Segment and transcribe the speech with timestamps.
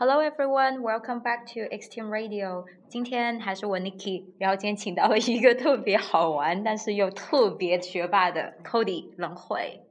[0.00, 2.64] Hello everyone, welcome back to Extreme Radio。
[2.88, 9.82] 今天还是我 Niki，然后今天请到了一个特别好玩，但是又特别学霸的 Cody 冷慧。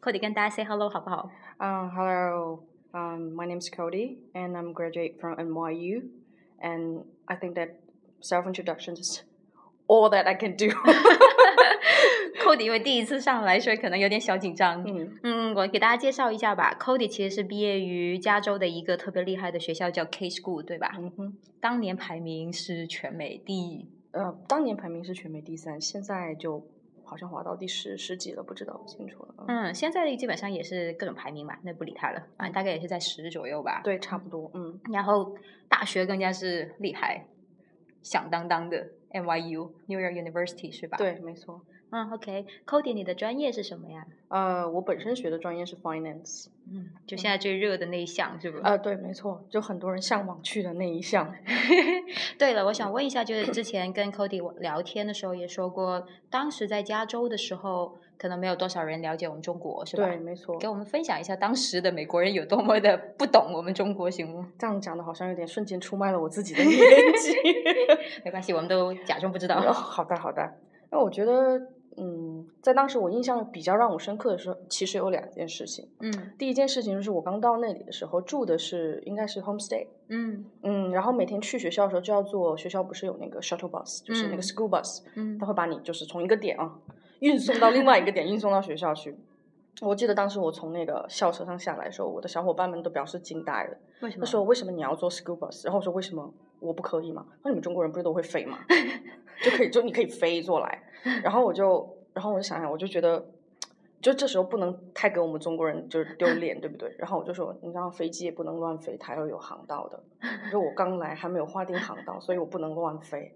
[0.00, 1.30] Cody 跟大家 say hello 好不好？
[1.58, 6.02] Um, hello, um, my name's Cody, and I'm graduate from NYU,
[6.60, 7.70] and I think that
[8.20, 9.22] self introduction is
[9.86, 10.74] all that I can do.
[12.44, 14.82] Cody 因为第一次上来，所以可能有点小紧张。
[14.84, 16.77] 嗯嗯， 我给大家介绍一下吧。
[16.79, 20.93] Cody 其实是毕业于加州的一个特别厉害的学校，叫 K School，对吧？
[20.99, 23.89] 嗯哼，当年排名是全美第。
[24.11, 26.63] 呃，当年排名是全美第三，现在就
[27.03, 29.33] 好像滑到第十十几了，不知道不清楚了。
[29.47, 33.81] 嗯，嗯，现在基本上也是各种排名嘛，那不理他了啊，大概也是在十左右吧。
[33.83, 34.51] 对，差不多。
[34.53, 35.35] 嗯，然后
[35.67, 37.25] 大学更加是厉害，
[38.03, 40.97] 响当当的 NYU New York University 是吧？。
[40.99, 41.59] 对，没错。
[41.89, 44.05] 嗯，OK，Cody，你的专业是什么呀？
[44.27, 46.47] 呃，我本身学的专业是 finance。
[46.69, 48.63] 嗯，就现在最热的那一项是不是？
[48.63, 51.33] 呃，对，没错，就很多人向往去的那一项。
[52.37, 60.05] 对了，我想问一下，就是之前跟 Cody 聊天的时候也说过，当时在加州的时候，可能没有多少人了解我们中国，是吧？
[60.05, 60.67] 对，没错给。
[60.67, 64.51] 我们分享一下当时的美国人有多么的不懂我们中国，行吗？
[64.59, 67.33] 这样讲的好像有点瞬间出卖了我自己的年纪。
[68.25, 69.55] 没关系，我们都假装不知道。
[69.65, 70.57] 哦， 好的好的。
[70.89, 71.61] 那我觉得，
[71.97, 75.87] 嗯，在当时我印象比较让我深刻的时候，其实有两件事情。
[75.99, 86.77] 嗯第一件事情就是我刚到那里的时候，住的是应该是 homestay，嗯嗯，然后每天去学校的时候就要坐学校不是有那个 shuttle bus，就是那个嗯 school bus，嗯它会把你就是从一个点啊
[87.19, 89.17] 运送到另外一个点，运送到学校去。
[89.81, 93.77] 我记得当时我从那个校车上下来的时候，我的小伙伴们都表示惊呆了。
[94.01, 94.25] 为什么？
[94.25, 98.59] 他说：“为什么你要坐 school bus？” 然后我说：“为什么我不可以吗？”那你们中国人不是都会飞吗？
[99.43, 100.83] 就可以，就你可以飞过来。
[101.23, 103.23] 然后我就，然后我就想想，我就觉得，
[104.01, 106.93] 就这时候不能太给我们中国人就是丢脸，对不对？
[106.97, 110.03] 然后我就说，你知道飞机也不能乱飞，它要有航道的。
[110.51, 113.35] 就我刚来还没有划定航道，所以我不能乱飞。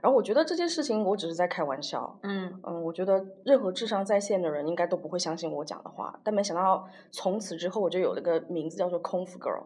[0.00, 9.64] 然后我觉得这件事情我只是在开玩笑，嗯嗯，我觉得任何智商在线的人应该都不会相信我讲的话，但没想到从此之后我就有了个名字叫做空腹 girl，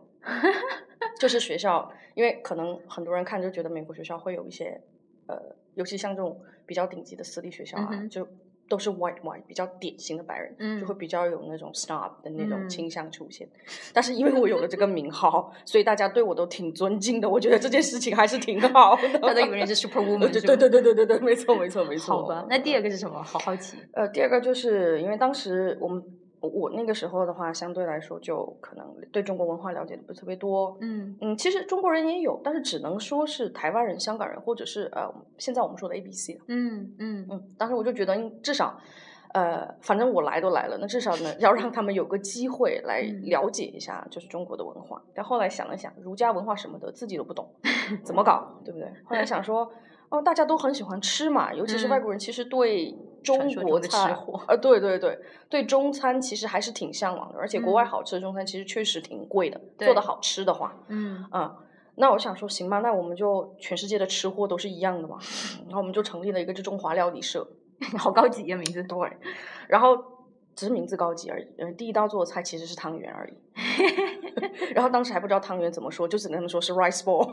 [1.18, 4.80] 就是学校，因为可能很多人看就觉得美国学校会有一些，
[5.26, 5.36] 呃，
[5.74, 8.26] 尤其像这种比较顶级的私立学校啊，嗯就
[8.68, 13.48] 都是 white white 比较典型的白人，嗯就会比较有那种 snob 的那种嗯倾向出现。
[13.94, 19.18] 但是因为我有了这个名号，所以大家对我都挺尊敬的，我觉得这件事情还是挺好的。
[19.20, 22.22] 他都以为你是 super woman， 对对对对对对，没错没错没错。
[22.22, 23.22] 好吧，那第二个是什么？
[23.22, 23.78] 好好奇。
[23.94, 26.02] 呃，第二个就是因为当时我们
[26.40, 30.76] 我我那个时候的话，相对来说就可能对中国文化了解的不是特别多。
[30.80, 36.40] 嗯嗯，其实中国人也有，但是只能说是台湾人、香港人，或者是呃现在我们说的 A B C。
[36.46, 38.78] 嗯嗯嗯，当时我就觉得至少。
[39.34, 45.02] 呃，反正我来都来了，那至少呢， 要让他们有个机会来嗯了解一下，就是中国的文化。
[45.14, 47.46] 但后来想了想，儒家文化什么的自己都不懂，
[48.02, 48.88] 怎么搞，对不对？
[49.04, 49.70] 后来想说，
[50.10, 52.02] 哦，大家都很喜欢吃嘛，尤其是外嗯。
[52.02, 52.90] 国人，其实对
[53.22, 57.86] 中传说中的吃国菜，货呃，对对对，对中餐其实还是挺向往的，而且国外嗯。
[57.86, 61.24] 好吃的中餐其实确实挺贵的，对做的好吃的话，嗯。
[61.32, 61.54] 嗯，
[61.96, 65.18] 那我想说，行吧，那我们就全世界的吃货都是一样的嘛，
[65.66, 67.46] 然后我们就成立了一个这中华料理社，
[67.98, 68.82] 好高级呀名字。
[68.84, 68.96] 对，
[69.68, 69.94] 然后
[70.56, 73.36] 只是名字高级而已，呃，第一道做的菜其实是汤圆而已
[74.74, 77.28] 然后当时还不知道汤圆怎么说，就只能说是 rice ball，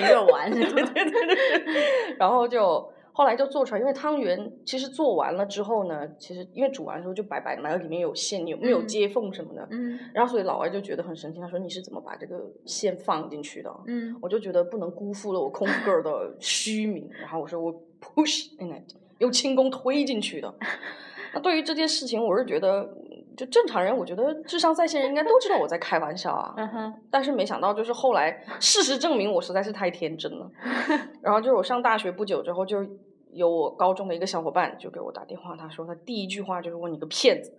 [0.00, 0.26] 变热？
[0.50, 13.70] 对对对， 然后就后来就做出来，因为汤圆其实做完了之后呢，其实因为煮完之后就白白的嘛，然后里面有馅，有没有嗯接缝什么的，嗯然后所以老外就觉得很神奇，他说你是怎么把这个馅放进去的？
[13.86, 20.52] 嗯我就觉得不能辜负了我空腹 girl 的虚名，然后我说我 push in it，用轻功推进去的。
[21.32, 22.88] 那对于这件事情，我是觉得，
[23.36, 26.54] 就正常人，我觉得智商在线人应该都知道我在开玩笑啊。
[26.56, 30.50] 嗯哼但是没想到，就是后来事实证明我实在是太天真了。
[31.20, 32.84] 然后就是我上大学不久之后，就
[33.32, 37.52] 有我高中的一个小伙伴就给我打电话，他说他第一句话就是问你个骗子。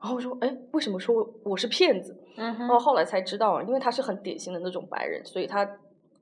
[0.00, 2.16] 然后我说，哎，为什么说我是骗子？
[2.36, 5.68] 嗯然后后来才知道，因为他是很典型的那种白人，所以他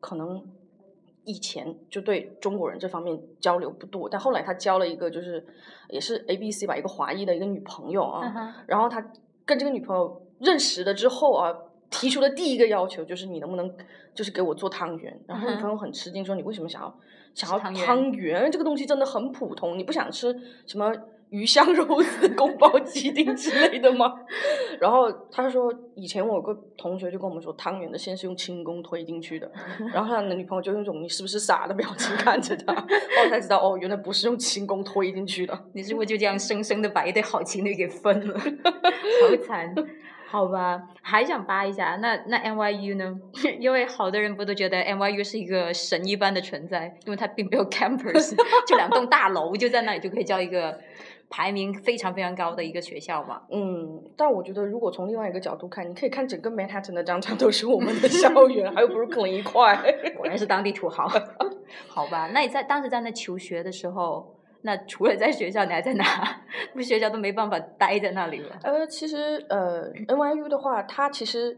[0.00, 0.44] 可能
[1.24, 5.44] 以前就对中国人这方面交流不多，但后来他交了一个就是
[5.88, 9.12] 也是 A B C 吧，一个华裔的一个女朋友啊，然后他
[9.44, 11.54] 跟这个女朋友认识了之后啊，
[11.90, 13.72] 提出的第一个要求就是你能不能
[14.14, 16.94] 就是给我做汤圆，然后女朋友很吃惊说你为什么想要
[17.34, 18.50] 想要汤圆汤圆？
[18.50, 20.32] 这个东西真的很普通，你不想吃
[20.66, 20.92] 什么？
[21.30, 24.12] 鱼香肉丝、宫保鸡丁之类的吗？
[24.80, 29.50] 然后他说，以前我有个同学就跟我们说，汤圆的馅是用轻功推进去的。
[29.94, 32.86] 然后他的女朋友就用一种“你是不是傻”的表情看着他，后
[33.24, 35.56] 来才知道哦，原来不是用轻功推进去的。
[35.72, 38.38] 你是不是就这样生生的把一对好情侣给分了？
[38.38, 39.74] 好 惨。
[40.26, 43.18] 好吧，还想扒一下，那那 NYU 呢？
[43.58, 50.78] 因为好多人不都觉得 NYU 是一个神一般的存在，因为它并没有 campus，就两栋大楼就在那里就可以叫一个
[51.30, 53.40] 排名非常非常高的一个学校嘛。
[53.50, 59.76] 嗯，但我觉得如果从另外一个角度看，你可以看整个 Manhattan 的张张都是我们的校园，还有 Brooklyn 一块。
[60.16, 61.08] 果然是当地土豪。
[61.88, 64.36] 好吧，那你在当时在那求学的时候？
[64.62, 66.04] 那除了在学校，你还在哪？
[66.74, 68.58] 不学校都没办法待在那里了。
[68.62, 71.56] 呃，其实呃，NYU 的话，它其实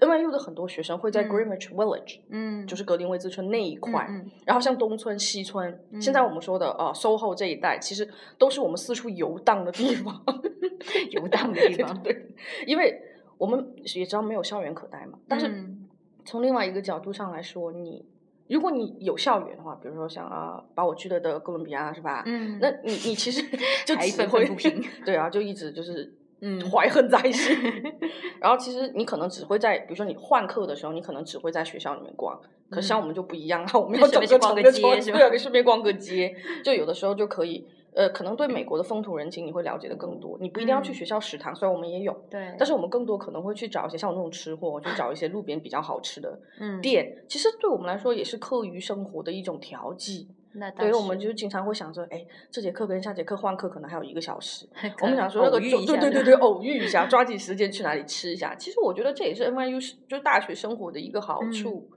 [0.00, 4.06] NYU 的很多学生会在 Greenwich Village，嗯，就是格林威治村那一块。
[4.08, 8.08] 嗯然后像东村、西村，现在我们说的呃 SOHO 这一带，其实
[8.38, 10.22] 都是我们四处游荡的地方。
[11.10, 11.96] 游荡的地方。
[12.02, 12.26] 对，
[12.66, 13.00] 因为
[13.36, 15.18] 我们也知道没有校园可待嘛。
[15.28, 15.86] 但是嗯
[16.24, 18.04] 从另外一个角度上来说，你
[18.48, 22.22] 如果你有校园的话，比如说像啊，把我去了的哥伦比亚是吧？
[22.26, 23.42] 嗯，那你你其实
[23.84, 27.56] 就还愤只会愤不平对啊，就一直就是嗯怀恨在心。
[28.40, 32.40] 然后其实你可能只会在，比如说你换课的时候，你可能只会在学校里面逛。
[32.70, 37.66] 可像我们就不一样啊，我们要顺整便去逛个街对啊，顺便逛个街，就有的时候就可以。
[37.94, 47.24] 呃，可能对美国的风土人情你会了解的更多，你不一定要去嗯学校食堂，虽然我们也有，对，但是我们更多可能会去找一些像我那种吃货，就找一些路边比较好吃的嗯，店。
[47.26, 50.28] 其实对我们来说也是课余生活的一种调剂。
[50.58, 54.68] 那倒对，我们是就经常会想着，哎，这节课跟下节课换课可能还有一个小时，
[55.02, 58.54] 我们想说那个对对对对，偶遇一下，抓紧时间去哪里吃一下。
[58.54, 61.88] 其实我觉得这也是 NYU 是就是大学生活的一个好嗯处。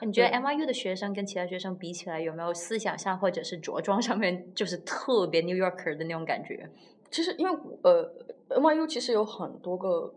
[0.00, 6.68] 你觉得对 NYU 的学生跟其他学生比起来，有没有思想上或者是着装上面就是特别 New Yorker 的那种感觉？
[7.10, 8.12] 其实因为呃
[8.50, 10.12] NYU 其实有很多个呃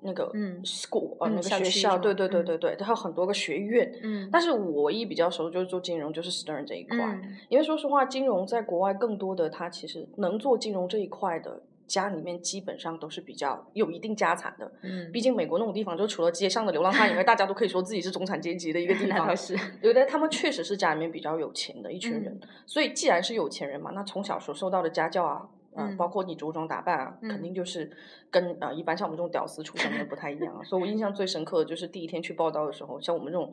[0.00, 3.92] 那个嗯 school 呃、嗯那个学校，对对对对对，它有很多个学院。
[4.02, 6.98] 嗯但是我唯一比较熟就是做金融，就是 Stern 这一块。
[6.98, 14.70] 嗯因为说实话，金融在国外更多的，它其实能做金融这一块的家里面基本上都是比较有一定家产的。
[14.82, 19.36] 嗯，毕竟美国那种地方，就除了街上的流浪汉以外， 大家都可以说自己是中产阶级的一个地方。
[19.36, 22.32] 是，对对，他们确实是家里面比较有钱的一群人。
[22.40, 27.90] 嗯所以既然是有钱人嘛，那从小所受到的家教啊，呃、嗯包括你着装打扮啊，肯嗯定就是
[28.30, 30.62] 跟呃一般像我们这种屌丝出身的不太一样啊。
[30.64, 33.52] 所以我印象最深刻的就是第一天去报道的时候，像我们这种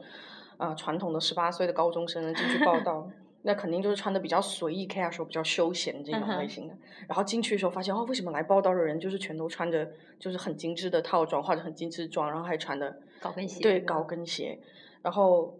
[0.57, 3.09] 呃传统的十八岁的高中生呢进去报道。
[3.43, 6.75] 那肯定就是穿的比较随意、casual、比较休闲这种类型的。
[7.07, 9.89] 然后进去的时候发现，哦，为什么来报道的人就是全都穿着
[10.19, 14.59] 就是很精致的套装化着很精致的装，然后还穿的高跟鞋对，高跟鞋，
[15.01, 15.55] 然后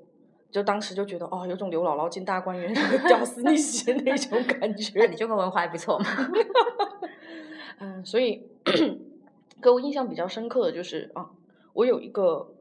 [0.52, 2.74] 就当时就觉得哦，有种刘姥姥进大观园
[3.08, 5.16] 屌丝逆袭的那种感那觉你。
[5.16, 6.06] 中国文化还不错嘛？
[7.80, 8.48] 嗯，所以
[9.62, 11.30] 给我印象比较深刻的就是啊，
[11.74, 12.54] 我有一个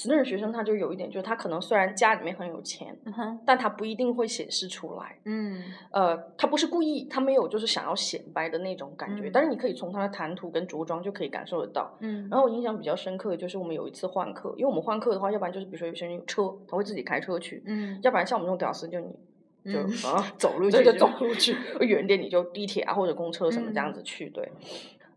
[0.00, 5.18] 实任学生，他就有一点，就是他可能虽然家里面很有钱，嗯，但他不一定会显示出来。
[5.24, 5.60] 嗯
[5.90, 11.96] 呃，他不是故意，他没有就是想要显摆的那种感觉，嗯但是你可以从他的谈吐跟着装就可以感受得到。
[11.98, 24.48] 嗯，然后我印象比较深刻的就是我们有一次换课，因为我们换课的话，要不然就是比如说有些人有车，他会自己开车去，嗯要不然像我们这种屌丝，就你就、 嗯啊走路去就去走路去，远点你就地铁啊或者公车什么这样嗯子去，对。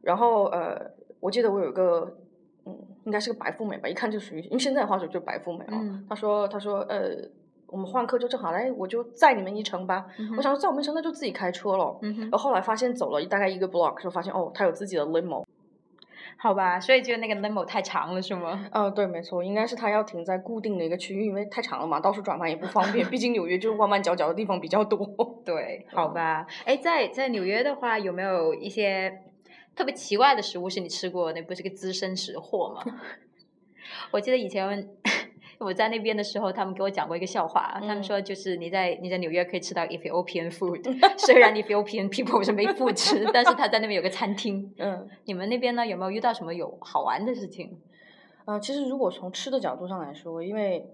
[0.02, 2.18] 然后呃，我记得我有一个
[2.66, 5.72] 嗯，应该是个白富美吧，一看就属于，因为现在的话就就白富美哦。
[5.74, 7.18] 嗯他说他说呃，
[7.68, 10.06] 我们换课就正好哎，我就载你们一程吧。
[10.20, 11.98] 嗯我想说载我们一程那就自己开车了。
[12.02, 15.44] 嗯然后后来发现走了大概一个 block 就发现哦，他有自己的 limo。
[16.38, 18.66] 好吧，所以就那个 limo 太长了是吗？
[18.72, 23.06] 嗯，对，没错，应该是他要停在固定的一个区域，因为太长了嘛，到处转弯也不方便。
[23.10, 25.06] 毕竟纽约就是弯弯角角的地方比较多。
[25.46, 26.48] 对，好吧。
[26.66, 29.22] 哎，在在纽约的话，有没有一些
[29.76, 31.32] 特别奇怪的食物是你吃过？
[31.34, 32.84] 那不是个资深食货吗？
[34.12, 34.90] 我记得以前
[35.60, 40.82] 我在那边的时候，他们给我讲过一个笑话，他们嗯说就是你在你在纽约可以吃到 Ethiopian food，
[41.18, 44.74] 虽然 Ethiopian people 是没 food 吃，但是他在那边有个餐厅。
[44.78, 47.80] 嗯，你们那边呢有没有遇到什么有好玩的事情？
[48.46, 50.90] 呃，其实如果从吃的角度上来说，因为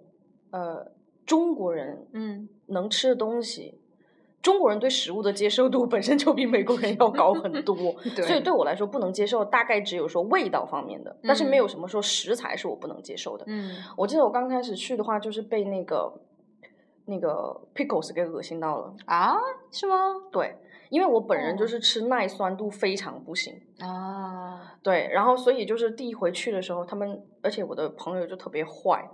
[0.51, 0.91] 呃
[1.25, 3.79] 中国人嗯能吃的东西，
[4.41, 7.75] 中国人对食物的接受度本身就比美国人要高很多，
[8.25, 13.43] 所以对我来说不能接受，大概只有说味道方面的，但是没有什么说食材是我不能接受的。
[13.47, 16.13] 嗯我记得我刚开始去的话，就是被那个
[17.05, 18.93] 那个 pickles 给恶心到了。
[19.05, 19.35] 啊，
[19.71, 19.95] 是吗？
[20.31, 20.55] 对，
[20.89, 23.59] 因为我本人就哦是吃耐酸度非常不行。
[23.79, 29.09] 啊，对，然后所以就是第一回去的时候，他们而且我的朋友就特别坏，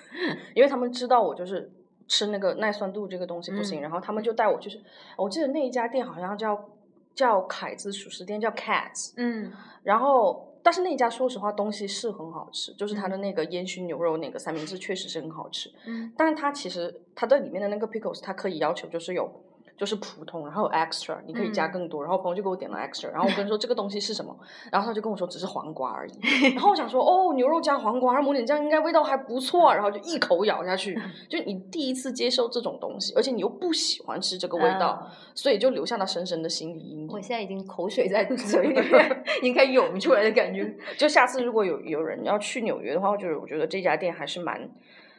[0.54, 1.70] 因为他们知道我就是
[2.06, 4.80] 吃那个耐酸度这个东西不行，嗯然后他们就带我去吃。
[5.16, 6.70] 我记得那一家店好像叫
[7.14, 9.12] 叫凯子熟食店，叫 Cats。
[9.16, 15.70] 嗯然后，但是那一家说实话东西是很好吃，就是它的嗯那个烟熏牛肉那个三明治确实是很好吃。
[15.86, 19.30] 嗯但是它其实它的里面的那个 pickles，它可以要求就是有
[19.76, 22.02] 就是普通，然后有 extra，你可以加嗯更多。
[22.02, 24.36] 然后朋友就给我点了 extra，然后我跟他说这个东西是什么，
[24.70, 26.12] 然后他就跟我说只是黄瓜而已。
[26.54, 29.74] 然后我想说哦，牛肉加黄瓜，抹点酱，应该味道还不错。
[29.74, 30.96] 然后就一口咬下去，
[31.28, 37.08] 就你第一次接受这种东西，而且你又不喜欢吃这个味道，啊所以就留下了深深的心理阴影。
[37.10, 40.72] 我现在已经口水在嘴里面， 应该涌出来的感觉。
[40.96, 44.70] 就下次如果有有人要去纽约的话，我觉得我觉得这家店还是蛮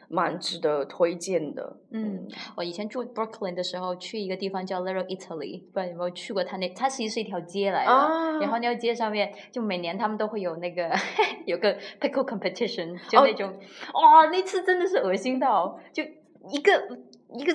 [0.08, 1.76] 蛮值得推荐的。
[1.90, 6.68] 嗯，我以前住 Brooklyn 的时候，去一个地方叫 Little Italy，不知道有没有去过它那？
[6.70, 7.90] 它其实是一条街来的。
[7.90, 10.90] 啊，然后那条街上面，就每年他们都会有那个
[11.46, 13.48] 有个 pickle competition，就哦那种，
[13.94, 16.02] 哇、那次真的是恶心到，就
[16.48, 16.98] 一个
[17.34, 17.52] 一个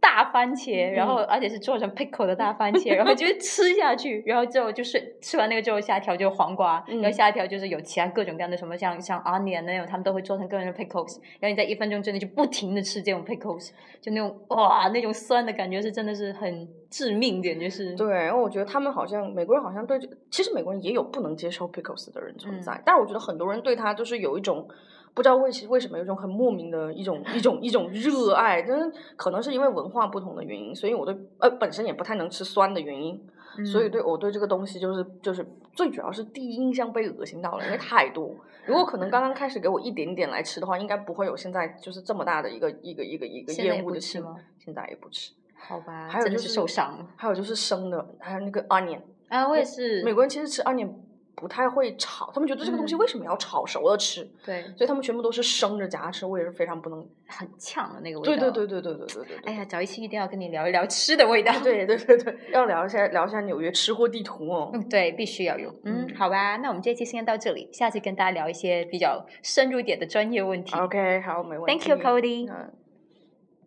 [0.00, 1.24] 大番茄，然后嗯。
[1.26, 17.94] 而且是做成 pickle 的大番茄，然后就吃下去， 然后之后就是吃完那个之后，下一条就是黄瓜，然后嗯下一条就是有其他各种各样的什么像像 onion 那种，他们都会做成各种的 pickles，然后你在一分钟之内就不停的吃这种 pickles，就那种哇那种酸的感觉是真的是很致命，简直是。
[17.96, 22.60] 对，然后我觉得他们好像美国人好像对这，其实美国人也有不能接受 pickles 的人存嗯。
[22.60, 24.68] 在，但是我觉得很多人对他就是有一种
[25.14, 33.24] 不知道为为什么有一种很莫名的一种一种一种热爱，但是可能是因为文化不同的原因，所以我对呃本身也不太能吃酸的原因，
[33.64, 38.34] 所以嗯对我对这个东西就是就是最主要是第一印象被恶心到了，因为太多。
[38.66, 44.36] 如果可能刚刚开始给我一点点来吃的话，应该不会有现在就是这么大的一个一个一个一个厌恶的吃吗？
[44.58, 45.32] 现在也不吃。
[45.54, 49.00] 好吧，还有就是是受伤了还有就是生的，还有那个 onion。
[49.28, 49.48] 啊！
[49.48, 50.90] 我也是，美国人其实吃 onion
[51.34, 54.28] 不太会炒，他们觉得这个东西嗯为什么要炒熟了吃？
[54.44, 57.06] 对所以他们全部都是生着夹吃，我也是非常不能。
[57.26, 58.50] 很呛的那个味对道。
[58.50, 59.36] 对对对对对对对。
[59.46, 61.52] 哎呀，早一期一定要跟你聊一聊吃的味道。
[61.64, 64.70] 对对对对，要聊一下聊一下纽约吃货地图哦。
[64.74, 65.70] 嗯，对，必须要有。
[65.84, 70.76] 嗯，嗯好吧，那我们这期先到这里，下次跟大家聊一些比较深入一点的专业问题。
[70.76, 71.78] OK，好，没问题。
[71.78, 72.48] Thank you, Cody.
[72.52, 72.72] 嗯